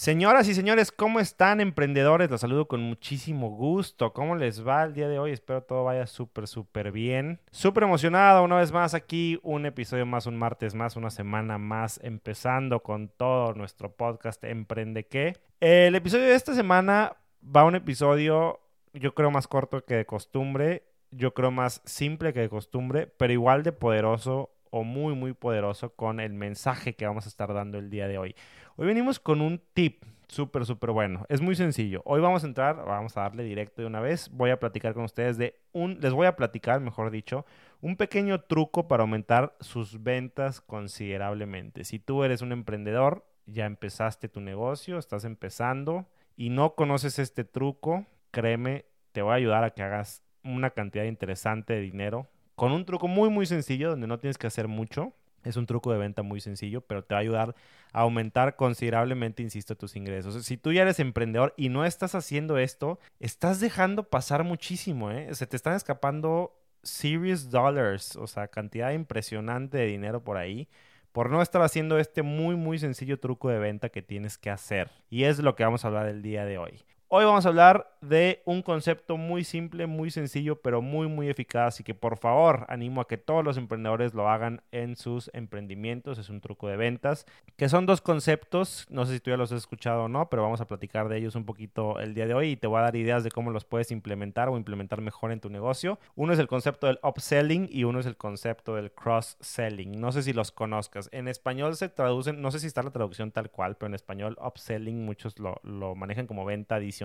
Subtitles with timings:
[0.00, 2.30] Señoras y señores, ¿cómo están emprendedores?
[2.30, 4.14] Los saludo con muchísimo gusto.
[4.14, 5.32] ¿Cómo les va el día de hoy?
[5.32, 7.38] Espero todo vaya súper, súper bien.
[7.50, 12.00] Súper emocionado una vez más aquí, un episodio más, un martes más, una semana más,
[12.02, 15.36] empezando con todo nuestro podcast Emprende qué.
[15.60, 18.58] El episodio de esta semana va un episodio,
[18.94, 23.34] yo creo, más corto que de costumbre, yo creo más simple que de costumbre, pero
[23.34, 27.78] igual de poderoso o muy, muy poderoso con el mensaje que vamos a estar dando
[27.78, 28.34] el día de hoy.
[28.76, 31.26] Hoy venimos con un tip súper, súper bueno.
[31.28, 32.02] Es muy sencillo.
[32.04, 34.30] Hoy vamos a entrar, vamos a darle directo de una vez.
[34.30, 37.44] Voy a platicar con ustedes de un, les voy a platicar, mejor dicho,
[37.80, 41.84] un pequeño truco para aumentar sus ventas considerablemente.
[41.84, 46.06] Si tú eres un emprendedor, ya empezaste tu negocio, estás empezando
[46.36, 51.04] y no conoces este truco, créeme, te voy a ayudar a que hagas una cantidad
[51.04, 52.28] interesante de dinero
[52.60, 55.14] con un truco muy, muy sencillo donde no tienes que hacer mucho
[55.44, 57.54] es un truco de venta muy sencillo, pero te va a ayudar
[57.94, 60.44] a aumentar considerablemente, insisto, tus ingresos.
[60.44, 65.34] Si tú ya eres emprendedor y no estás haciendo esto, estás dejando pasar muchísimo, ¿eh?
[65.34, 70.68] Se te están escapando serious dollars, o sea, cantidad impresionante de dinero por ahí
[71.12, 74.90] por no estar haciendo este muy muy sencillo truco de venta que tienes que hacer.
[75.08, 76.84] Y es lo que vamos a hablar el día de hoy.
[77.12, 81.80] Hoy vamos a hablar de un concepto muy simple, muy sencillo, pero muy, muy eficaz
[81.80, 86.18] y que por favor animo a que todos los emprendedores lo hagan en sus emprendimientos.
[86.18, 89.50] Es un truco de ventas, que son dos conceptos, no sé si tú ya los
[89.50, 92.34] has escuchado o no, pero vamos a platicar de ellos un poquito el día de
[92.34, 95.32] hoy y te voy a dar ideas de cómo los puedes implementar o implementar mejor
[95.32, 95.98] en tu negocio.
[96.14, 100.00] Uno es el concepto del upselling y uno es el concepto del cross-selling.
[100.00, 101.08] No sé si los conozcas.
[101.10, 104.38] En español se traducen, no sé si está la traducción tal cual, pero en español
[104.40, 106.99] upselling muchos lo, lo manejan como venta adicional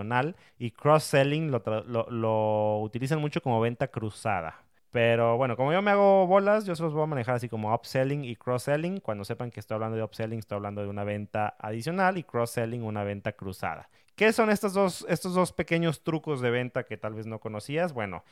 [0.58, 4.64] y cross-selling lo, utilizan mucho como venta cruzada.
[4.92, 7.74] Pero bueno, como yo me hago bolas, yo se los voy a manejar así como
[7.74, 9.02] upselling y cross-selling.
[9.02, 12.82] Cuando sepan que estoy hablando de upselling, estoy hablando de una venta adicional y cross-selling
[12.82, 13.90] una venta cruzada.
[14.16, 17.92] ¿Qué son estos dos, estos dos pequeños trucos de venta que tal vez no conocías?
[17.92, 18.24] Bueno,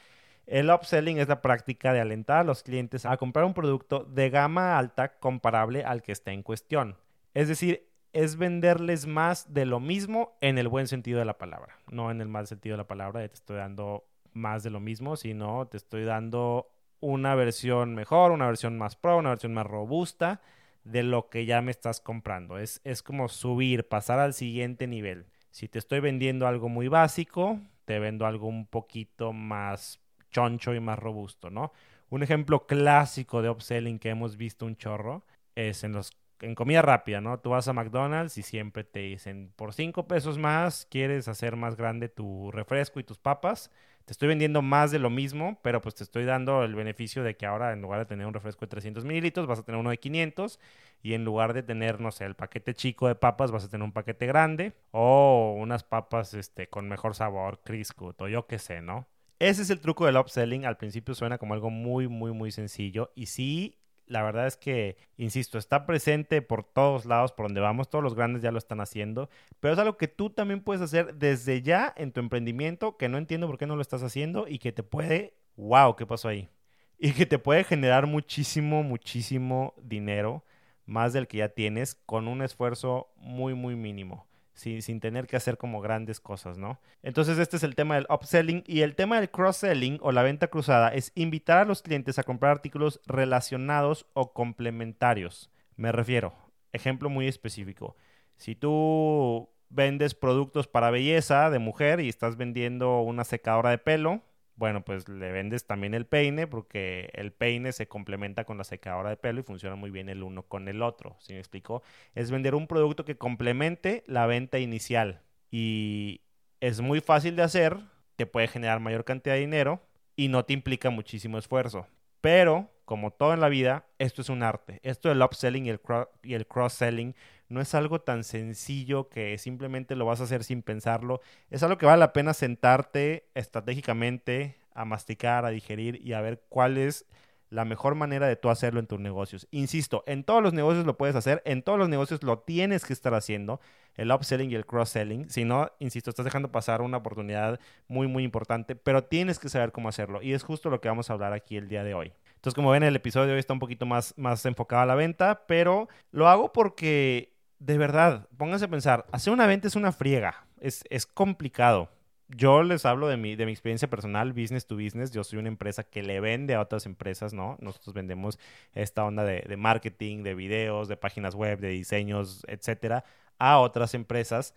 [0.47, 4.29] el upselling es la práctica de alentar a los clientes a comprar un producto de
[4.29, 6.97] gama alta comparable al que está en cuestión.
[7.33, 11.77] Es decir, es venderles más de lo mismo en el buen sentido de la palabra,
[11.89, 15.15] no en el mal sentido de la palabra, te estoy dando más de lo mismo,
[15.15, 16.69] sino te estoy dando
[16.99, 20.41] una versión mejor, una versión más pro, una versión más robusta
[20.83, 22.57] de lo que ya me estás comprando.
[22.57, 25.25] Es, es como subir, pasar al siguiente nivel.
[25.49, 29.99] Si te estoy vendiendo algo muy básico, te vendo algo un poquito más
[30.31, 31.71] choncho y más robusto, ¿no?
[32.09, 35.23] Un ejemplo clásico de upselling que hemos visto un chorro
[35.55, 37.39] es en los en comida rápida, ¿no?
[37.39, 41.75] Tú vas a McDonald's y siempre te dicen, por cinco pesos más, quieres hacer más
[41.75, 43.71] grande tu refresco y tus papas.
[44.05, 47.37] Te estoy vendiendo más de lo mismo, pero pues te estoy dando el beneficio de
[47.37, 49.91] que ahora en lugar de tener un refresco de 300 mililitros, vas a tener uno
[49.91, 50.59] de 500
[51.01, 53.83] y en lugar de tener, no sé, el paquete chico de papas, vas a tener
[53.83, 58.81] un paquete grande o unas papas este, con mejor sabor, Criscut o yo qué sé,
[58.81, 59.07] ¿no?
[59.39, 60.65] Ese es el truco del upselling.
[60.65, 63.11] Al principio suena como algo muy, muy, muy sencillo.
[63.13, 67.89] Y sí, la verdad es que, insisto, está presente por todos lados, por donde vamos,
[67.89, 71.15] todos los grandes ya lo están haciendo, pero es algo que tú también puedes hacer
[71.15, 74.59] desde ya en tu emprendimiento, que no entiendo por qué no lo estás haciendo y
[74.59, 76.49] que te puede, wow, ¿qué pasó ahí?
[76.99, 80.45] Y que te puede generar muchísimo, muchísimo dinero,
[80.85, 85.57] más del que ya tienes, con un esfuerzo muy, muy mínimo sin, tener que hacer
[85.57, 86.79] como grandes cosas, ¿no?
[87.01, 90.47] Entonces este es el tema del upselling y el tema del cross-selling o la venta
[90.47, 95.49] cruzada es invitar a los clientes a comprar artículos relacionados o complementarios.
[95.75, 96.33] Me refiero,
[96.71, 97.95] ejemplo muy específico.
[98.37, 104.21] Si tú vendes productos para belleza de mujer y estás vendiendo una secadora de pelo,
[104.55, 109.09] bueno, pues le vendes también el peine porque el peine se complementa con la secadora
[109.09, 111.15] de pelo y funciona muy bien el uno con el otro.
[111.19, 111.81] ¿Sí me explico?
[112.15, 116.21] Es vender un producto que complemente la venta inicial y
[116.61, 117.77] es muy fácil de hacer,
[118.15, 119.81] te puede generar mayor cantidad de dinero
[120.15, 121.87] y no te implica muchísimo esfuerzo.
[122.21, 124.79] Pero, como todo en la vida, esto es un arte.
[124.83, 125.81] Esto del upselling y el,
[126.21, 127.15] y el cross-selling
[127.49, 131.21] no es algo tan sencillo que simplemente lo vas a hacer sin pensarlo.
[131.49, 136.43] Es algo que vale la pena sentarte estratégicamente a masticar, a digerir y a ver
[136.49, 137.05] cuál es
[137.53, 139.47] la mejor manera de tú hacerlo en tus negocios.
[139.51, 142.93] Insisto, en todos los negocios lo puedes hacer, en todos los negocios lo tienes que
[142.93, 143.61] estar haciendo,
[143.95, 145.29] el upselling y el cross-selling.
[145.29, 149.71] Si no, insisto, estás dejando pasar una oportunidad muy, muy importante, pero tienes que saber
[149.71, 150.23] cómo hacerlo.
[150.23, 152.11] Y es justo lo que vamos a hablar aquí el día de hoy.
[152.35, 154.95] Entonces, como ven, el episodio de hoy está un poquito más, más enfocado a la
[154.95, 157.32] venta, pero lo hago porque
[157.65, 161.89] de verdad, pónganse a pensar, hacer una venta es una friega, es, es complicado.
[162.27, 165.11] Yo les hablo de mi, de mi experiencia personal, business to business.
[165.11, 167.57] Yo soy una empresa que le vende a otras empresas, ¿no?
[167.61, 168.39] Nosotros vendemos
[168.73, 173.05] esta onda de, marketing, de videos, de páginas web, de diseños, etcétera,
[173.37, 174.55] a otras empresas.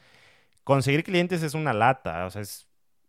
[0.64, 2.42] Conseguir clientes es una lata, o sea,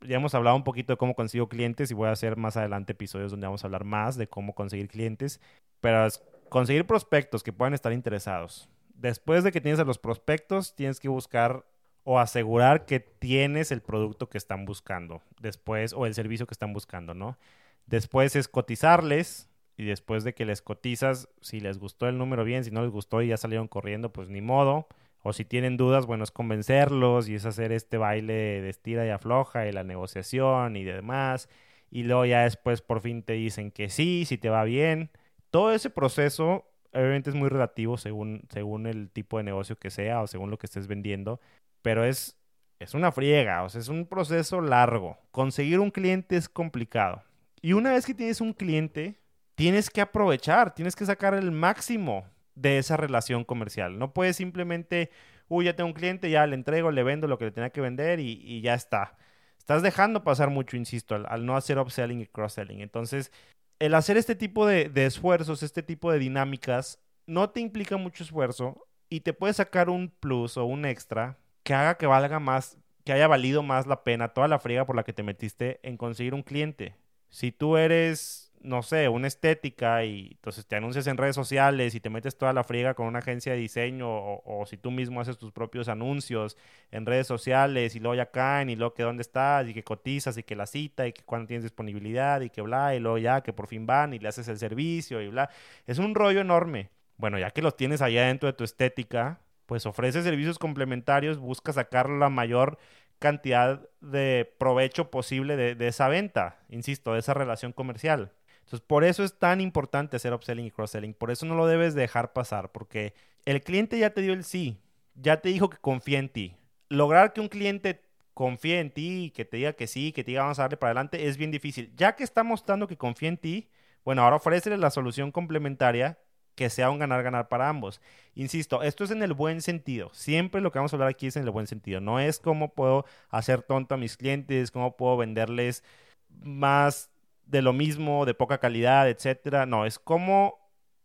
[0.02, 2.92] ya hemos hablado un poquito de cómo consigo clientes y voy a hacer más adelante
[2.92, 5.40] episodios donde vamos a hablar más de cómo conseguir clientes,
[5.82, 8.70] pero es conseguir prospectos que puedan estar interesados.
[8.98, 11.66] Después de que tienes a los prospectos, tienes que buscar
[12.04, 16.74] o asegurar que tienes el producto que están buscando después o el servicio que están
[16.74, 17.38] buscando, ¿no?
[17.86, 22.64] Después es cotizarles y después de que les cotizas, si les gustó el número bien,
[22.64, 24.88] si no les gustó y ya salieron corriendo, pues ni modo.
[25.22, 29.10] O si tienen dudas, bueno, es convencerlos y es hacer este baile de estira y
[29.10, 31.50] afloja y la negociación y demás.
[31.92, 35.12] Y luego ya después por fin te dicen que sí, si te va bien.
[35.52, 36.66] Todo ese proceso
[36.98, 40.58] obviamente es muy relativo según, según el tipo de negocio que sea o según lo
[40.58, 41.40] que estés vendiendo,
[41.82, 42.38] pero es,
[42.80, 45.18] es una friega, o sea, es un proceso largo.
[45.32, 47.24] Conseguir un cliente es complicado.
[47.62, 49.20] Y una vez que tienes un cliente,
[49.56, 53.98] tienes que aprovechar, tienes que sacar el máximo de esa relación comercial.
[53.98, 55.12] No puedes simplemente,
[55.48, 57.82] uy, ya tengo un cliente, ya le entrego, le vendo lo que le tenía que
[57.82, 59.18] vender y, ya está.
[59.58, 62.82] Estás dejando pasar mucho, insisto, al, no hacer upselling y cross-selling.
[62.82, 63.32] Entonces,
[63.80, 68.24] el hacer este tipo de, de, esfuerzos, este tipo de dinámicas, no te implica mucho
[68.24, 72.78] esfuerzo y te puede sacar un plus o un extra que haga que valga más,
[73.04, 75.98] que haya valido más la pena toda la friega por la que te metiste en
[75.98, 76.96] conseguir un cliente.
[77.30, 82.02] Si tú eres no sé, una estética y entonces te anuncias en redes sociales y
[82.02, 85.38] te metes toda la friega con una agencia de diseño o, si tú mismo haces
[85.38, 86.58] tus propios anuncios
[86.92, 90.38] en redes sociales y luego ya caen y luego que dónde estás y que cotizas
[90.38, 93.42] y que la cita y que cuándo tienes disponibilidad y que bla y luego ya
[93.42, 95.50] que por fin van y le haces el servicio y bla.
[95.86, 96.90] Es un rollo enorme.
[97.18, 101.74] Bueno, ya que los tienes allá dentro de tu estética, pues ofreces servicios complementarios, busca
[101.74, 102.78] sacar la mayor
[103.20, 108.32] cantidad de provecho posible de, de esa venta, insisto, de esa relación comercial.
[108.68, 111.14] Entonces, por eso es tan importante hacer upselling y cross-selling.
[111.14, 113.14] Por eso no lo debes dejar pasar, porque
[113.46, 114.78] el cliente ya te dio el sí,
[115.16, 116.54] ya te dijo que confía en ti.
[116.90, 118.02] Lograr que un cliente
[118.34, 120.90] confíe en ti que te diga que sí, que te diga vamos a darle para
[120.90, 121.94] adelante, es bien difícil.
[121.96, 123.70] Ya que está mostrando que confía en ti,
[124.04, 126.20] bueno, ahora ofrécele la solución complementaria
[126.56, 128.02] que sea un ganar-ganar para ambos.
[128.36, 130.10] Insisto, esto es en el buen sentido.
[130.14, 132.02] Siempre lo que vamos a hablar aquí es en el buen sentido.
[132.02, 135.86] No es cómo puedo hacer tonto a mis clientes, cómo puedo venderles
[136.30, 137.12] más
[137.48, 139.66] de lo mismo, de poca calidad, etcétera.
[139.66, 140.60] No, es como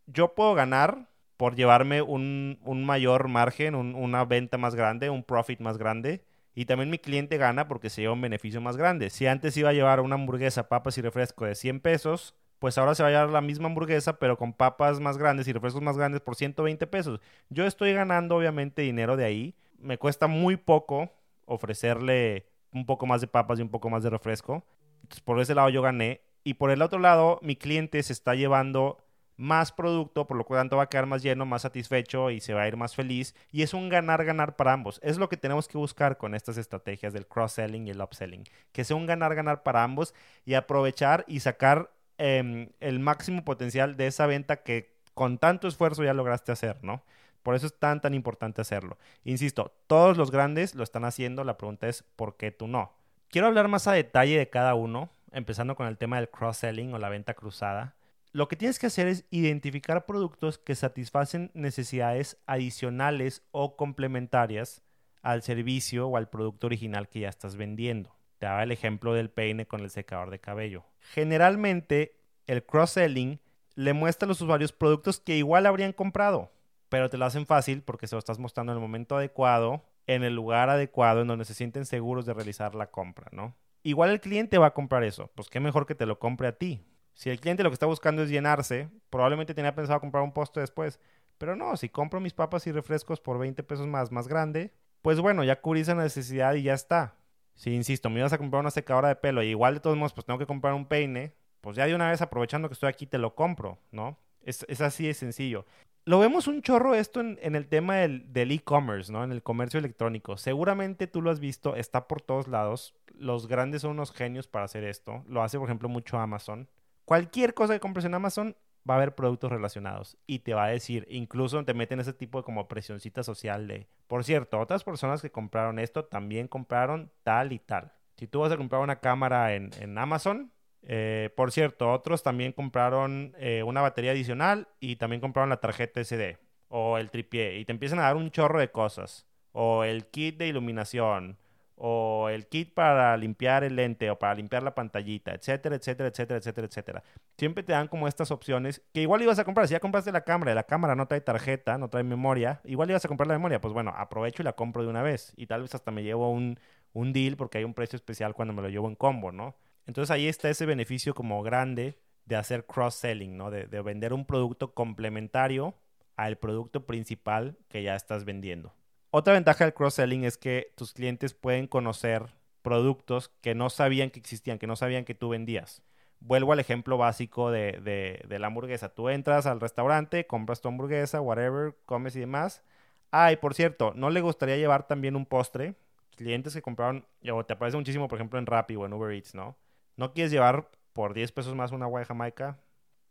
[0.05, 5.77] yo puedo ganar por llevarme un, mayor margen, una venta más grande, un profit más
[5.77, 6.23] grande.
[6.55, 9.09] Y también mi cliente gana porque se lleva un beneficio más grande.
[9.09, 12.93] Si antes iba a llevar una hamburguesa, papas y refresco de 100 pesos, pues ahora
[12.93, 15.97] se va a llevar la misma hamburguesa, pero con papas más grandes y refrescos más
[15.97, 17.19] grandes por 120 pesos.
[17.49, 19.55] Yo estoy ganando obviamente dinero de ahí.
[19.79, 21.11] Me cuesta muy poco
[21.45, 24.63] ofrecerle un poco más de papas y un poco más de refresco.
[25.01, 28.35] Entonces, por ese lado yo gané y por el otro lado, mi cliente se está
[28.35, 29.03] llevando
[29.37, 32.63] más producto, por lo tanto va a quedar más lleno, más satisfecho y se va
[32.63, 33.35] a ir más feliz.
[33.51, 34.99] Y es un ganar-ganar para ambos.
[35.03, 38.43] Es lo que tenemos que buscar con estas estrategias del cross-selling y el upselling.
[38.71, 40.13] Que sea un ganar-ganar para ambos
[40.45, 46.03] y aprovechar y sacar em, el máximo potencial de esa venta que con tanto esfuerzo
[46.03, 47.03] ya lograste hacer, ¿no?
[47.41, 48.97] Por eso es tan, tan importante hacerlo.
[49.25, 51.43] Insisto, todos los grandes lo están haciendo.
[51.43, 52.93] La pregunta es, ¿por qué tú no?
[53.29, 56.99] Quiero hablar más a detalle de cada uno empezando con el tema del cross-selling o
[56.99, 57.95] la venta cruzada,
[58.31, 64.81] lo que tienes que hacer es identificar productos que satisfacen necesidades adicionales o complementarias
[65.21, 68.15] al servicio o al producto original que ya estás vendiendo.
[68.39, 70.83] Te daba el ejemplo del peine con el secador de cabello.
[70.99, 72.17] Generalmente,
[72.47, 73.39] el cross-selling
[73.75, 76.51] le muestra a los usuarios productos que igual habrían comprado,
[76.89, 80.23] pero te lo hacen fácil porque se lo estás mostrando en el momento adecuado, en
[80.23, 83.55] el lugar adecuado, en donde se sienten seguros de realizar la compra, ¿no?
[83.83, 85.31] Igual el cliente va a comprar eso.
[85.35, 86.83] Pues qué mejor que te lo compre a ti.
[87.13, 90.59] Si el cliente lo que está buscando es llenarse, probablemente tenía pensado comprar un poste
[90.59, 90.99] después.
[91.37, 95.19] Pero no, si compro mis papas y refrescos por 20 pesos más, más grande, pues
[95.19, 97.15] bueno, ya cubrí esa necesidad y ya está.
[97.55, 100.13] Si, insisto, me ibas a comprar una secadora de pelo y igual de todos modos,
[100.13, 103.05] pues tengo que comprar un peine, pues ya de una vez aprovechando que estoy aquí
[103.05, 104.17] te lo compro, ¿no?
[104.41, 105.65] Es, es así de sencillo
[106.05, 109.23] lo vemos un chorro esto en, el tema del e-commerce, ¿no?
[109.23, 110.37] En el comercio electrónico.
[110.37, 112.93] Seguramente tú lo has visto, está por todos lados.
[113.13, 115.23] Los grandes son unos genios para hacer esto.
[115.27, 116.69] Lo hace, por ejemplo, mucho Amazon.
[117.05, 118.55] Cualquier cosa que compres en Amazon
[118.89, 122.39] va a haber productos relacionados y te va a decir, incluso te meten ese tipo
[122.39, 127.53] de como presioncita social de, por cierto, otras personas que compraron esto también compraron tal
[127.53, 127.93] y tal.
[128.17, 130.51] Si tú vas a comprar una cámara en, en Amazon,
[130.85, 136.03] eh, por cierto, otros también compraron eh, una batería adicional y también compraron la tarjeta
[136.03, 136.37] SD
[136.67, 140.37] o el tripié y te empiezan a dar un chorro de cosas o el kit
[140.37, 141.37] de iluminación
[141.75, 146.37] o el kit para limpiar el lente o para limpiar la pantallita, etcétera, etcétera, etcétera,
[146.37, 147.03] etcétera, etcétera.
[147.37, 149.67] Siempre te dan como estas opciones que igual ibas a comprar.
[149.67, 152.89] Si ya compraste la cámara y la cámara no trae tarjeta, no trae memoria, igual
[152.89, 153.59] ibas a comprar la memoria.
[153.59, 155.33] Pues bueno, aprovecho y la compro de una vez.
[155.35, 156.59] Y tal vez hasta me llevo un,
[156.93, 159.55] un deal porque hay un precio especial cuando me lo llevo en combo, ¿no?
[159.85, 163.51] Entonces ahí está ese beneficio como grande de hacer cross-selling, ¿no?
[163.51, 165.75] De, de vender un producto complementario
[166.15, 168.73] al producto principal que ya estás vendiendo.
[169.11, 174.19] Otra ventaja del cross-selling es que tus clientes pueden conocer productos que no sabían que
[174.19, 175.83] existían, que no sabían que tú vendías.
[176.19, 178.89] Vuelvo al ejemplo básico de, la hamburguesa.
[178.89, 182.63] Tú entras al restaurante, compras tu hamburguesa, whatever, comes y demás.
[183.11, 185.75] Ay, por cierto, ¿no le gustaría llevar también un postre?
[186.15, 189.35] Clientes que compraron, o te aparece muchísimo, por ejemplo, en Rappi o en Uber Eats,
[189.35, 189.57] ¿no?
[189.95, 192.59] ¿No quieres llevar por 10 pesos más una agua de Jamaica?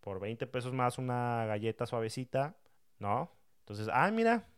[0.00, 2.56] ¿Por 20 pesos más una galleta suavecita?
[2.98, 3.30] ¿No?
[3.60, 4.48] Entonces, ah, mira,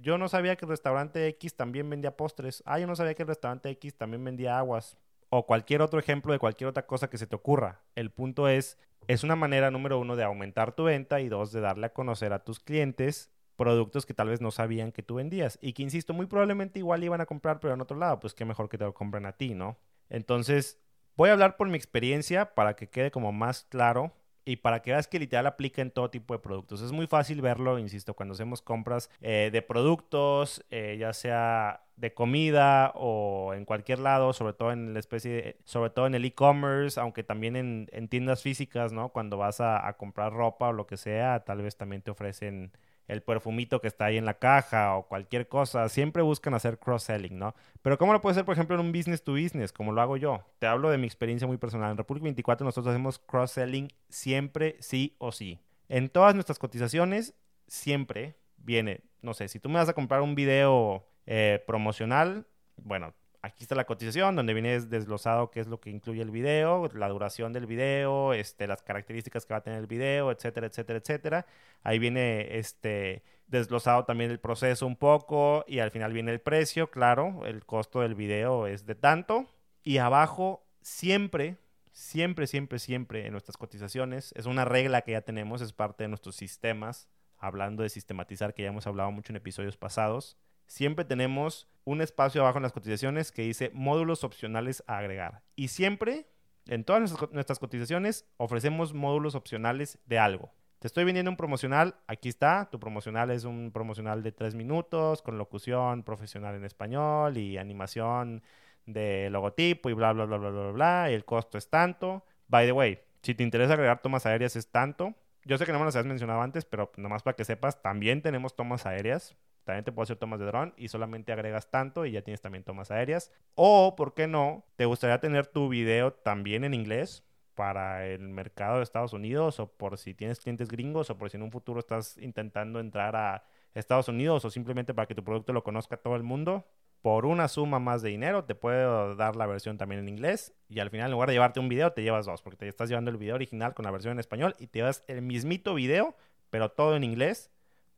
[0.00, 2.62] yo no sabía que el restaurante X también vendía postres.
[2.66, 4.96] Ah, yo no sabía que el restaurante X también vendía aguas.
[5.30, 7.80] O cualquier otro ejemplo de cualquier otra cosa que se te ocurra.
[7.94, 11.60] El punto es, es una manera, número uno, de aumentar tu venta y dos, de
[11.60, 15.58] darle a conocer a tus clientes productos que tal vez no sabían que tú vendías.
[15.62, 18.44] Y que, insisto, muy probablemente igual iban a comprar, pero en otro lado, pues qué
[18.44, 19.78] mejor que te lo compren a ti, ¿no?
[20.10, 20.81] Entonces,
[21.16, 24.12] voy a hablar por mi experiencia para que quede como más claro
[24.44, 26.82] y para que veas que literal aplica en todo tipo de productos.
[26.82, 32.12] Es muy fácil verlo, insisto, cuando hacemos compras eh, de productos, eh, ya sea de
[32.14, 36.98] comida o en cualquier lado, sobre todo en la especie, sobre todo en el e-commerce,
[36.98, 39.10] aunque también en, en, tiendas físicas, ¿no?
[39.10, 42.72] Cuando vas a comprar ropa o lo que sea, tal vez también te ofrecen
[43.08, 47.38] el perfumito que está ahí en la caja o cualquier cosa, siempre buscan hacer cross-selling,
[47.38, 47.54] ¿no?
[47.82, 50.16] Pero ¿cómo lo puede hacer, por ejemplo, en un business to business, como lo hago
[50.16, 50.44] yo?
[50.58, 51.90] Te hablo de mi experiencia muy personal.
[51.90, 55.58] En República 24 nosotros hacemos cross-selling siempre, sí o sí.
[55.88, 57.34] En todas nuestras cotizaciones,
[57.66, 63.14] siempre viene, no sé, si tú me vas a comprar un video eh, promocional, bueno,
[63.42, 67.08] aquí está la cotización donde viene desglosado qué es lo que incluye el video, la
[67.08, 71.46] duración del video, este, las características que va a tener el video, etcétera, etcétera, etcétera.
[71.82, 76.90] Ahí viene este desglosado también el proceso un poco y al final viene el precio,
[76.90, 79.46] claro, el costo del video es de tanto.
[79.82, 81.56] Y abajo siempre,
[81.90, 86.08] siempre, siempre, siempre en nuestras cotizaciones, es una regla que ya tenemos, es parte de
[86.08, 87.08] nuestros sistemas,
[87.38, 92.40] hablando de sistematizar que ya hemos hablado mucho en episodios pasados siempre tenemos un espacio
[92.40, 95.42] abajo en las cotizaciones que dice módulos opcionales a agregar.
[95.56, 96.26] Y siempre,
[96.66, 100.52] en todas nuestras, cotizaciones, ofrecemos módulos opcionales de algo.
[100.78, 105.22] Te estoy vendiendo un promocional, aquí está, tu promocional es un promocional de tres minutos
[105.22, 108.42] con locución profesional en español y animación
[108.86, 112.24] de logotipo y bla, bla, bla, bla, bla, bla, y el costo es tanto.
[112.48, 115.14] By the way, si te interesa agregar tomas aéreas es tanto.
[115.44, 118.22] Yo sé que no me las habías mencionado antes, pero nomás para que sepas, también
[118.22, 119.36] tenemos tomas aéreas.
[119.64, 122.64] También te puedo hacer tomas de dron y solamente agregas tanto y ya tienes también
[122.64, 123.30] tomas aéreas.
[123.54, 124.64] O, ¿por qué no?
[124.76, 127.24] ¿Te gustaría tener tu video también en inglés?
[127.54, 131.36] para el mercado de Estados Unidos o por si tienes clientes gringos o por si
[131.36, 135.52] en un futuro estás intentando entrar a Estados Unidos o simplemente para que tu producto
[135.52, 136.66] lo conozca todo el mundo,
[137.00, 140.78] por una suma más de dinero te puedo dar la versión también en inglés y
[140.78, 143.10] al final en lugar de llevarte un video te llevas dos porque te estás llevando
[143.10, 146.16] el video original con la versión en español y te llevas el mismito video
[146.50, 147.50] pero todo en inglés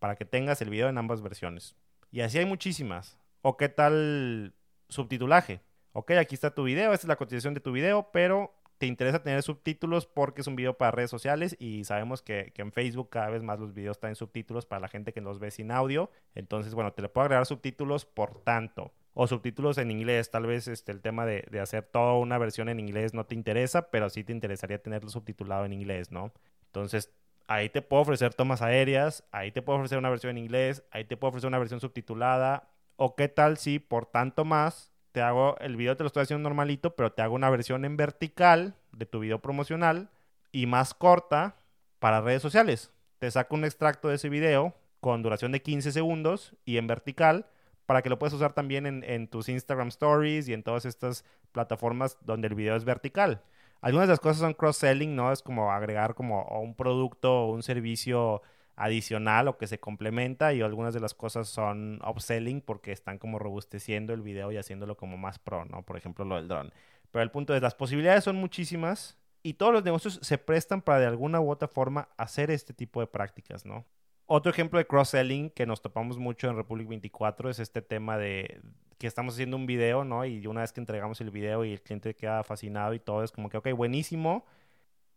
[0.05, 1.77] para que tengas el video en ambas versiones.
[2.11, 3.19] Y así hay muchísimas.
[3.41, 4.53] ¿O qué tal
[4.91, 5.63] subtitulaje?
[5.93, 9.23] Ok, aquí está tu video, esta es la cotización de tu video, pero te interesa
[9.23, 13.31] tener subtítulos porque es un video para redes sociales y sabemos que, en Facebook cada
[13.31, 16.11] vez más los videos están en subtítulos para la gente que los ve sin audio.
[16.35, 18.93] Entonces, bueno, te le puedo agregar subtítulos por tanto.
[19.15, 22.69] O subtítulos en inglés, tal vez este, el tema de, de hacer toda una versión
[22.69, 26.31] en inglés no te interesa, pero sí te interesaría tenerlo subtitulado en inglés, ¿no?
[26.67, 27.11] Entonces,
[27.47, 31.05] ahí te puedo ofrecer tomas aéreas, ahí te puedo ofrecer una versión en inglés, ahí
[31.05, 32.69] te puedo ofrecer una versión subtitulada.
[32.97, 36.49] O qué tal si por tanto más te hago el video, te lo estoy haciendo
[36.49, 40.11] normalito, pero te hago una versión en vertical de tu video promocional
[40.53, 41.57] y más corta
[41.99, 42.93] para redes sociales.
[43.19, 47.47] Te saco un extracto de ese video con duración de 15 segundos y en vertical
[47.87, 52.19] para que lo puedas usar también en, tus Instagram Stories y en todas estas plataformas
[52.23, 53.43] donde el video es vertical.
[53.85, 55.31] Algunas de las cosas son cross-selling, ¿no?
[55.31, 58.41] Es como agregar como un producto o un servicio
[58.76, 63.38] adicional o que se complementa y algunas de las cosas son upselling porque están como
[63.38, 65.83] robusteciendo el video y haciéndolo como más pro, ¿no?
[65.83, 66.71] Por ejemplo, lo del drone.
[67.11, 71.00] Pero el punto es, las posibilidades son muchísimas y todos los negocios se prestan para
[71.00, 73.85] de alguna u otra forma hacer este tipo de prácticas, ¿no?
[74.25, 78.62] Otro ejemplo de cross-selling que nos topamos mucho en Republic 24 es este tema de
[79.05, 80.25] que estamos haciendo un video, ¿no?
[80.25, 83.33] Y una vez que entregamos el video y el cliente queda fascinado y todo, es
[83.33, 84.47] como que, ok, buenísimo,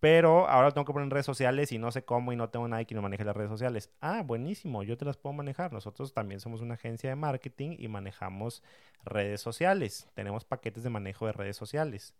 [0.01, 2.49] pero ahora lo tengo que poner en redes sociales y no sé cómo y no
[2.49, 3.89] tengo nadie que me maneje las redes sociales.
[4.01, 5.71] Ah, buenísimo, yo te las puedo manejar.
[5.71, 8.61] Nosotros también somos una agencia de marketing y manejamos
[9.05, 10.09] redes sociales.
[10.13, 12.13] Tenemos paquetes de manejo de redes sociales.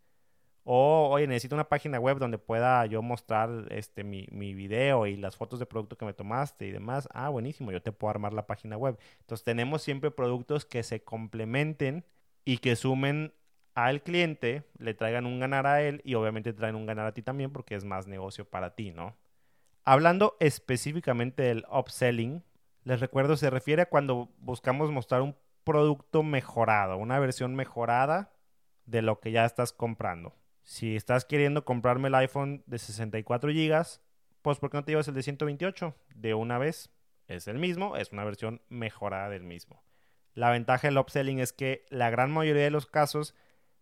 [0.70, 5.16] O, oye, necesito una página web donde pueda yo mostrar este, mi, mi video y
[5.16, 7.08] las fotos de producto que me tomaste y demás.
[7.14, 9.00] Ah, buenísimo, yo te puedo armar la página web.
[9.22, 12.04] Entonces tenemos siempre productos que se complementen
[12.44, 13.34] y que sumen
[13.76, 17.22] al cliente, le traigan un ganar a él y obviamente traen un ganar a ti
[17.22, 19.16] también porque es más negocio para ti, ¿no?
[19.86, 22.44] Hablando específicamente del upselling,
[22.84, 28.34] les recuerdo, se refiere a cuando buscamos mostrar un producto mejorado, una versión mejorada
[28.86, 30.34] de lo que ya estás comprando.
[30.68, 33.86] Si estás queriendo comprarme el iPhone de 64 GB,
[34.42, 35.96] pues ¿por qué no te llevas el de 128?
[36.14, 36.90] De una vez,
[37.30, 39.82] es el mismo, es una versión mejorada del mismo.
[40.34, 43.34] La ventaja del upselling es que la gran mayoría de los casos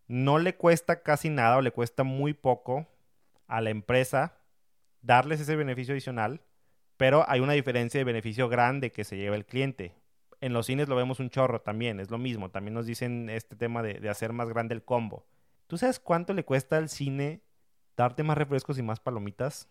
[0.06, 2.88] no le cuesta casi nada o le cuesta muy poco
[3.48, 4.38] a la empresa
[5.02, 6.44] darles ese beneficio adicional,
[6.98, 9.96] pero hay una diferencia de beneficio grande que se lleva el cliente.
[10.40, 12.52] En los cines lo vemos un chorro también, es lo mismo.
[12.52, 15.26] También nos dicen este tema de, hacer más grande el combo.
[15.68, 17.42] ¿Tú sabes cuánto le cuesta al cine
[17.98, 19.68] darte más refrescos y más palomitas?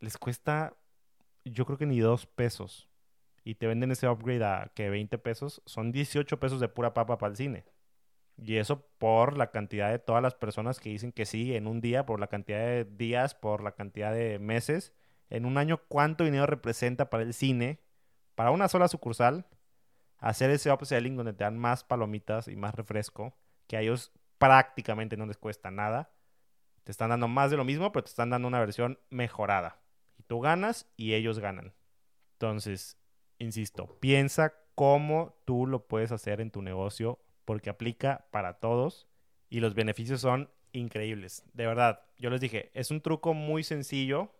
[0.00, 0.76] Les cuesta,
[1.44, 2.88] yo creo que ni dos pesos.
[3.42, 5.62] Y te venden ese upgrade a que 20 pesos.
[5.66, 7.64] Son 18 pesos de pura papa para el cine.
[8.36, 11.80] Y eso por la cantidad de todas las personas que dicen que sí en un
[11.80, 14.92] día, por la cantidad de días, por la cantidad de meses.
[15.30, 17.80] En un año, ¿cuánto dinero representa para el cine,
[18.34, 19.46] para una sola sucursal,
[20.18, 23.36] hacer ese upselling donde te dan más palomitas y más refresco,
[23.66, 26.10] que a ellos prácticamente no les cuesta nada?
[26.84, 29.80] Te están dando más de lo mismo, pero te están dando una versión mejorada.
[30.18, 31.72] Y tú ganas y ellos ganan.
[32.32, 32.98] Entonces,
[33.38, 39.08] insisto, piensa cómo tú lo puedes hacer en tu negocio porque aplica para todos
[39.48, 41.44] y los beneficios son increíbles.
[41.52, 44.32] De verdad, yo les dije, es un truco muy sencillo,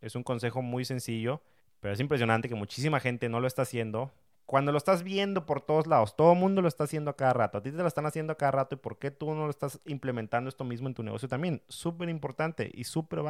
[0.00, 1.42] es un consejo muy sencillo,
[1.80, 4.12] pero es impresionante que muchísima gente no lo está haciendo.
[4.46, 7.32] Cuando lo estás viendo por todos lados, todo el mundo lo está haciendo a cada
[7.32, 9.44] rato, a ti te lo están haciendo a cada rato y por qué tú no
[9.44, 11.62] lo estás implementando esto mismo en tu negocio también.
[11.68, 13.22] Súper importante y súper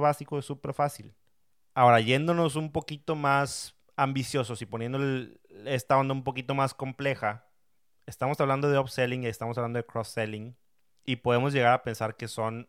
[0.00, 1.14] básico y súper fácil.
[1.74, 4.98] Ahora, yéndonos un poquito más ambiciosos y poniendo
[5.66, 7.46] esta onda un poquito más compleja,
[8.06, 10.56] estamos hablando de upselling y estamos hablando de cross-selling
[11.04, 12.68] y podemos llegar a pensar que son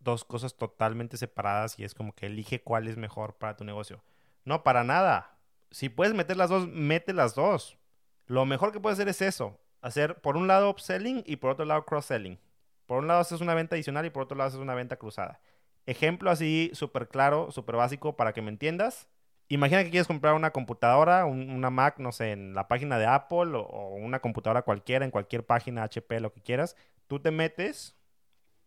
[0.00, 4.02] dos cosas totalmente separadas y es como que elige cuál es mejor para tu negocio.
[4.44, 5.38] No, para nada.
[5.72, 7.78] Si puedes meter las dos, mete las dos.
[8.26, 9.58] Lo mejor que puedes hacer es eso.
[9.80, 12.38] Hacer por un lado upselling y por otro lado cross-selling.
[12.86, 15.40] Por un lado haces una venta adicional y por otro lado haces una venta cruzada.
[15.86, 19.08] Ejemplo así súper claro, súper básico para que me entiendas.
[19.48, 23.52] Imagina que quieres comprar una computadora, una Mac, no sé, en la página de Apple
[23.54, 26.76] o, una computadora cualquiera, en cualquier página HP, lo que quieras.
[27.06, 27.96] Tú te metes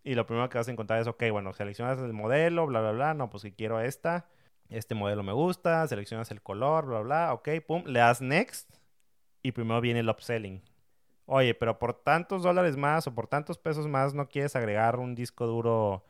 [0.03, 2.91] y lo primero que vas a encontrar es, ok, bueno, seleccionas el modelo, bla, bla,
[2.91, 3.13] bla.
[3.13, 4.27] No, pues que quiero esta.
[4.69, 5.87] Este modelo me gusta.
[5.87, 7.83] Seleccionas el color, bla, bla, ok, pum.
[7.85, 8.69] Le das next
[9.41, 10.61] y primero viene el upselling.
[11.27, 15.15] Oye, pero por tantos dólares más o por tantos pesos más no quieres agregar un
[15.15, 16.03] disco duro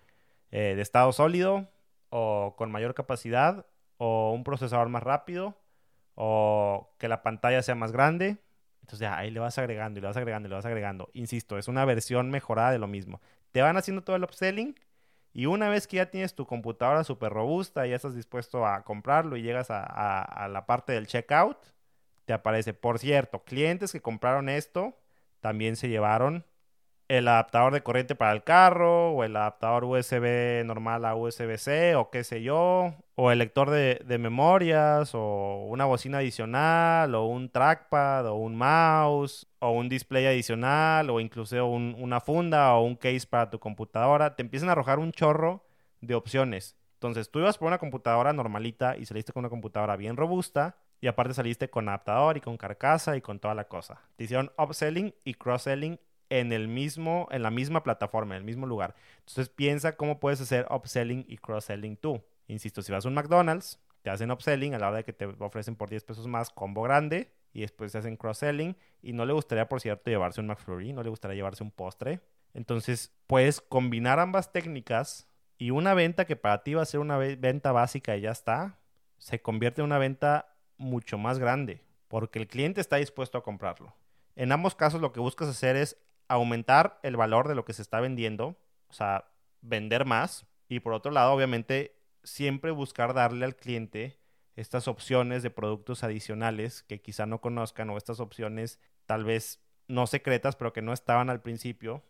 [0.51, 1.69] eh, de estado sólido
[2.09, 3.65] o con mayor capacidad
[3.97, 5.57] o un procesador más rápido
[6.15, 8.37] o que la pantalla sea más grande.
[8.81, 11.09] Entonces ahí le vas agregando y le vas agregando y le vas agregando.
[11.13, 13.21] Insisto, es una versión mejorada de lo mismo.
[13.51, 14.75] Te van haciendo todo el upselling
[15.36, 18.86] y una vez que ya tienes tu computadora súper robusta y ya estás dispuesto a
[18.86, 21.58] comprarlo y llegas a, a la parte del checkout,
[22.24, 24.98] te aparece, por cierto, clientes que compraron esto
[25.41, 26.45] también se llevaron
[27.07, 32.09] el adaptador de corriente para el carro, o el adaptador USB normal a USB-C, o
[32.09, 38.27] qué sé yo, o el lector de, memorias, o una bocina adicional, o un trackpad,
[38.27, 43.49] o un mouse, o un display adicional, o incluso una funda o un case para
[43.49, 44.35] tu computadora.
[44.35, 45.63] Te empiezan a arrojar un chorro
[46.01, 46.75] de opciones.
[46.95, 50.77] Entonces tú ibas por una computadora normalita y saliste con una computadora bien robusta.
[51.01, 54.01] Y aparte saliste con adaptador y con carcasa y con toda la cosa.
[54.15, 58.67] Te hicieron upselling y cross-selling en el mismo, en la misma plataforma, en el mismo
[58.67, 58.95] lugar.
[59.19, 62.23] Entonces piensa cómo puedes hacer upselling y cross-selling tú.
[62.47, 65.25] Insisto, si vas a un McDonald's, te hacen upselling a la hora de que te
[65.25, 69.33] ofrecen por 10 pesos más combo grande y después te hacen cross-selling y no le
[69.33, 72.19] gustaría, por cierto, llevarse un McFlurry, no le gustaría llevarse un postre.
[72.53, 77.17] Entonces puedes combinar ambas técnicas y una venta que para ti va a ser una
[77.17, 78.77] venta básica y ya está,
[79.17, 83.93] se convierte en una venta mucho más grande porque el cliente está dispuesto a comprarlo.
[84.35, 87.81] En ambos casos lo que buscas hacer es aumentar el valor de lo que se
[87.81, 88.57] está vendiendo,
[88.88, 89.25] o sea,
[89.61, 90.45] vender más.
[90.67, 94.19] Y por otro lado, obviamente, siempre buscar darle al cliente
[94.55, 100.07] estas opciones de productos adicionales que quizá no conozcan o estas opciones tal vez no
[100.07, 102.03] secretas, pero que no estaban al principio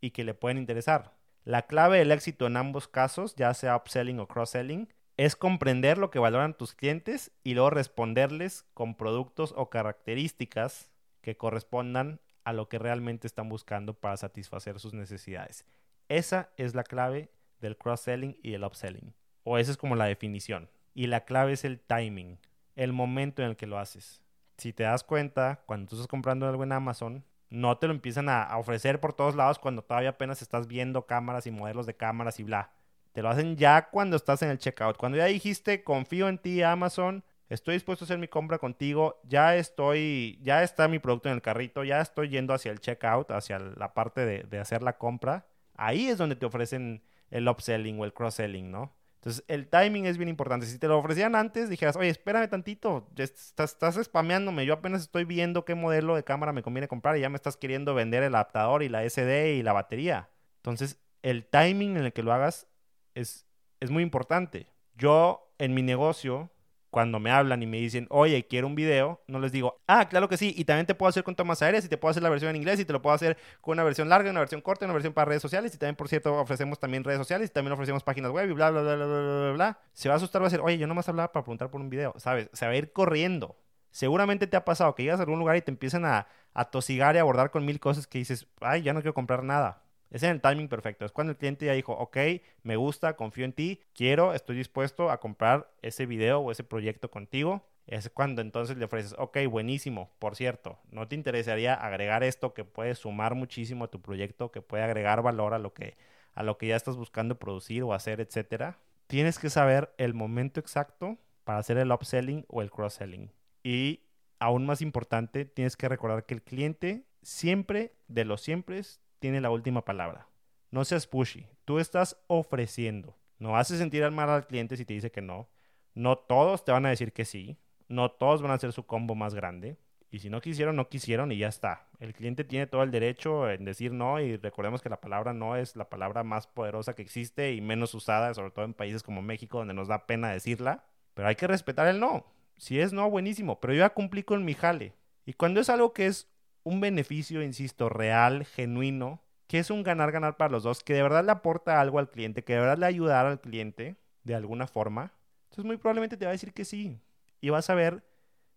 [0.00, 1.16] y que le pueden interesar.
[1.44, 6.10] La clave del éxito en ambos casos, ya sea upselling o cross-selling, es comprender lo
[6.10, 10.90] que valoran tus clientes y luego responderles con productos o características
[11.22, 15.66] que correspondan a lo que realmente están buscando para satisfacer sus necesidades.
[16.08, 17.28] Esa es la clave
[17.60, 19.12] del cross-selling y el upselling.
[19.42, 20.70] O esa es como la definición.
[20.94, 22.38] Y la clave es el timing,
[22.76, 24.22] el momento en el que lo haces.
[24.58, 28.28] Si te das cuenta, cuando tú estás comprando algo en Amazon, no te lo empiezan
[28.28, 32.38] a, ofrecer por todos lados cuando todavía apenas estás viendo cámaras y modelos de cámaras
[32.38, 32.70] y bla.
[33.12, 34.98] Te lo hacen ya cuando estás en el checkout.
[34.98, 39.56] Cuando ya dijiste, confío en ti, Amazon, estoy dispuesto a hacer mi compra contigo, ya
[39.56, 43.58] estoy, ya está mi producto en el carrito, ya estoy yendo hacia el checkout, hacia
[43.58, 45.46] la parte de, hacer la compra.
[45.74, 48.96] Ahí es donde te ofrecen el upselling o el cross-selling, ¿no?
[49.16, 50.66] Entonces, el timing es bien importante.
[50.66, 55.24] Si te lo ofrecían antes, dijeras, oye, espérame tantito, estás, estás spameándome, yo apenas estoy
[55.24, 58.34] viendo qué modelo de cámara me conviene comprar y ya me estás queriendo vender el
[58.34, 60.30] adaptador y la SD y la batería.
[60.58, 62.68] Entonces, el timing en el que lo hagas
[63.14, 63.46] es,
[63.80, 64.68] es muy importante.
[64.94, 66.50] Yo, en mi negocio,
[66.96, 70.30] cuando me hablan y me dicen, oye, quiero un video, no les digo, ah, claro
[70.30, 72.30] que sí, y también te puedo hacer con tomas aéreas y te puedo hacer la
[72.30, 74.86] versión en inglés y te lo puedo hacer con una versión larga, una versión corta,
[74.86, 77.74] una versión para redes sociales y también, por cierto, ofrecemos también redes sociales y también
[77.74, 79.78] ofrecemos páginas web y bla, bla, bla, bla, bla, bla, bla.
[79.92, 81.82] Se va a asustar, va a decir, oye, yo no más hablaba para preguntar por
[81.82, 82.48] un video, ¿sabes?
[82.54, 83.58] Se va a ir corriendo.
[83.90, 87.14] Seguramente te ha pasado que llegas a algún lugar y te empiezan a, a tosigar
[87.14, 89.82] y abordar con mil cosas que dices, ay, ya no quiero comprar nada.
[90.10, 91.04] Es en el timing perfecto.
[91.04, 92.16] Es cuando el cliente ya dijo, ok,
[92.62, 97.10] me gusta, confío en ti, quiero, estoy dispuesto a comprar ese video o ese proyecto
[97.10, 97.66] contigo.
[97.86, 102.64] Es cuando entonces le ofreces, ok, buenísimo, por cierto, ¿no te interesaría agregar esto que
[102.64, 105.96] puede sumar muchísimo a tu proyecto, que puede agregar valor a lo que,
[106.34, 108.78] a lo que ya estás buscando producir o hacer, etcétera?
[109.06, 113.30] Tienes que saber el momento exacto para hacer el upselling o el cross-selling.
[113.62, 114.00] Y
[114.40, 118.82] aún más importante, tienes que recordar que el cliente siempre, de los siempre,
[119.18, 120.28] tiene la última palabra.
[120.70, 121.46] No seas pushy.
[121.64, 123.16] Tú estás ofreciendo.
[123.38, 125.48] No haces sentir al mal al cliente si te dice que no.
[125.94, 127.58] No todos te van a decir que sí.
[127.88, 129.78] No todos van a hacer su combo más grande.
[130.10, 131.88] Y si no quisieron, no quisieron y ya está.
[131.98, 135.56] El cliente tiene todo el derecho en decir no y recordemos que la palabra no
[135.56, 139.22] es la palabra más poderosa que existe y menos usada, sobre todo en países como
[139.22, 140.84] México donde nos da pena decirla.
[141.14, 142.26] Pero hay que respetar el no.
[142.56, 143.60] Si es no, buenísimo.
[143.60, 144.94] Pero yo ya cumplí con mi jale.
[145.24, 146.28] Y cuando es algo que es
[146.66, 151.24] un beneficio, insisto, real, genuino, que es un ganar-ganar para los dos, que de verdad
[151.24, 155.12] le aporta algo al cliente, que de verdad le ayuda al cliente de alguna forma,
[155.44, 157.00] entonces muy probablemente te va a decir que sí.
[157.40, 158.02] Y vas a ver,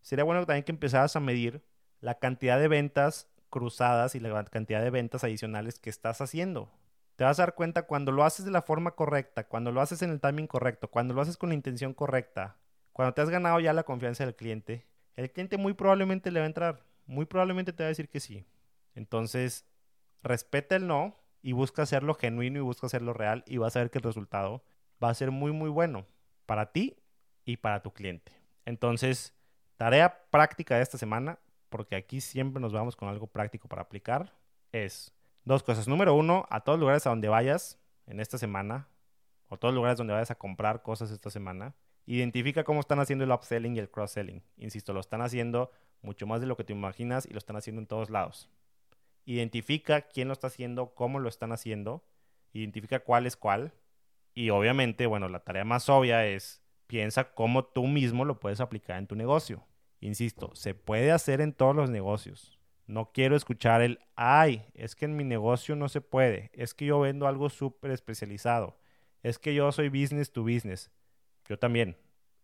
[0.00, 1.62] sería bueno también que empezaras a medir
[2.00, 6.68] la cantidad de ventas cruzadas y la cantidad de ventas adicionales que estás haciendo.
[7.14, 10.02] Te vas a dar cuenta cuando lo haces de la forma correcta, cuando lo haces
[10.02, 12.56] en el timing correcto, cuando lo haces con la intención correcta,
[12.92, 16.46] cuando te has ganado ya la confianza del cliente, el cliente muy probablemente le va
[16.46, 18.46] a entrar muy probablemente te va a decir que sí.
[18.94, 19.66] Entonces,
[20.22, 23.90] respeta el no y busca hacerlo genuino y busca hacerlo real y vas a ver
[23.90, 24.62] que el resultado
[25.02, 26.06] va a ser muy, muy bueno
[26.46, 26.96] para ti
[27.44, 28.32] y para tu cliente.
[28.64, 29.34] Entonces,
[29.76, 34.32] tarea práctica de esta semana, porque aquí siempre nos vamos con algo práctico para aplicar,
[34.70, 35.12] es
[35.44, 35.88] dos cosas.
[35.88, 38.88] Número uno, a todos los lugares a donde vayas en esta semana,
[39.48, 41.74] o todos los lugares donde vayas a comprar cosas esta semana,
[42.06, 44.44] identifica cómo están haciendo el upselling y el cross-selling.
[44.58, 47.80] Insisto, lo están haciendo mucho más de lo que te imaginas y lo están haciendo
[47.80, 48.48] en todos lados.
[49.24, 52.04] Identifica quién lo está haciendo, cómo lo están haciendo,
[52.52, 53.72] identifica cuál es cuál
[54.34, 58.98] y obviamente, bueno, la tarea más obvia es piensa cómo tú mismo lo puedes aplicar
[58.98, 59.64] en tu negocio.
[60.00, 62.58] Insisto, se puede hacer en todos los negocios.
[62.86, 66.86] No quiero escuchar el, ay, es que en mi negocio no se puede, es que
[66.86, 68.76] yo vendo algo súper especializado,
[69.22, 70.90] es que yo soy business to business.
[71.46, 71.96] Yo también,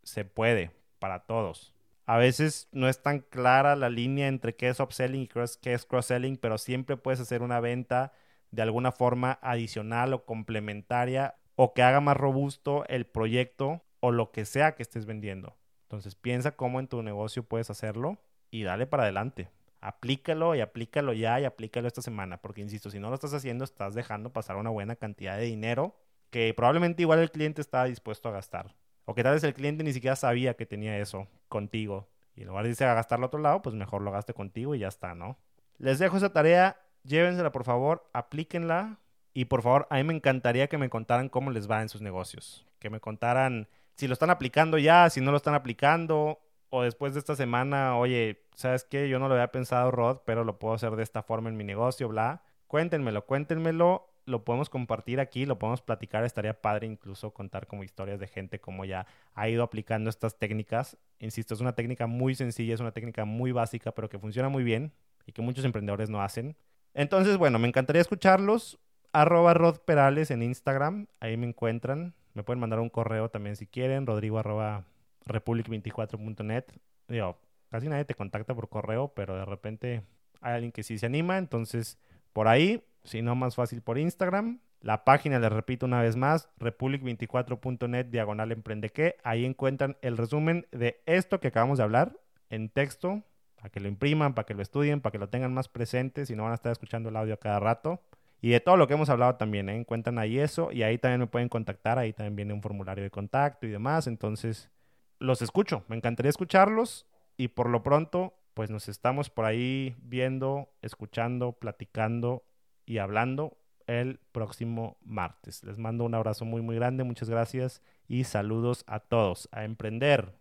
[0.04, 1.74] se puede para todos.
[2.06, 5.84] A veces no es tan clara la línea entre qué es upselling y qué es
[5.86, 8.12] cross-selling, pero siempre puedes hacer una venta
[8.52, 14.30] de alguna forma adicional o complementaria o que haga más robusto el proyecto o lo
[14.30, 15.56] que sea que estés vendiendo.
[15.82, 18.18] Entonces piensa cómo en tu negocio puedes hacerlo
[18.52, 19.50] y dale para adelante.
[19.80, 23.64] Aplícalo y aplícalo ya y aplícalo esta semana, porque insisto, si no lo estás haciendo,
[23.64, 25.96] estás dejando pasar una buena cantidad de dinero
[26.30, 28.76] que probablemente igual el cliente está dispuesto a gastar.
[29.06, 32.08] O que tal vez el cliente ni siquiera sabía que tenía eso contigo.
[32.34, 34.80] Y en lugar de irse a gastarlo otro lado, pues mejor lo gaste contigo y
[34.80, 35.38] ya está, ¿no?
[35.78, 38.98] Les dejo esa tarea, llévensela por favor, aplíquenla.
[39.32, 42.00] Y por favor, a mí me encantaría que me contaran cómo les va en sus
[42.00, 42.66] negocios.
[42.78, 46.40] Que me contaran si lo están aplicando ya, si no lo están aplicando.
[46.70, 49.08] O después de esta semana, oye, ¿sabes qué?
[49.08, 51.64] Yo no lo había pensado, Rod, pero lo puedo hacer de esta forma en mi
[51.64, 52.42] negocio, bla.
[52.66, 58.20] Cuéntenmelo, cuéntenmelo lo podemos compartir aquí, lo podemos platicar, estaría padre incluso contar como historias
[58.20, 60.98] de gente como ya ha ido aplicando estas técnicas.
[61.20, 64.64] Insisto, es una técnica muy sencilla, es una técnica muy básica, pero que funciona muy
[64.64, 64.92] bien
[65.26, 66.56] y que muchos emprendedores no hacen.
[66.92, 68.78] Entonces, bueno, me encantaría escucharlos.
[69.12, 72.14] arroba Rod Perales en Instagram, ahí me encuentran.
[72.34, 74.84] Me pueden mandar un correo también si quieren, rodrigo arroba
[75.24, 76.64] republic24.net.
[77.08, 77.38] Digo,
[77.70, 80.02] casi nadie te contacta por correo, pero de repente
[80.40, 81.98] hay alguien que sí se anima, entonces
[82.36, 84.60] por ahí, si no más fácil por Instagram.
[84.80, 89.16] La página, les repito una vez más, republic24.net diagonal emprende que.
[89.24, 92.18] Ahí encuentran el resumen de esto que acabamos de hablar
[92.50, 93.22] en texto,
[93.56, 96.36] para que lo impriman, para que lo estudien, para que lo tengan más presente, si
[96.36, 98.02] no van a estar escuchando el audio a cada rato.
[98.40, 99.76] Y de todo lo que hemos hablado también, ¿eh?
[99.76, 103.10] encuentran ahí eso y ahí también me pueden contactar, ahí también viene un formulario de
[103.10, 104.06] contacto y demás.
[104.06, 104.70] Entonces,
[105.18, 110.68] los escucho, me encantaría escucharlos y por lo pronto, pues nos estamos por ahí viendo,
[110.82, 112.44] escuchando, platicando
[112.86, 115.62] y hablando el próximo martes.
[115.64, 119.48] Les mando un abrazo muy, muy grande, muchas gracias y saludos a todos.
[119.52, 120.32] A emprender.